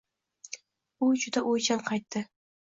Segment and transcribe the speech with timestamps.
[1.09, 2.25] U juda o‘ychan qaytdi.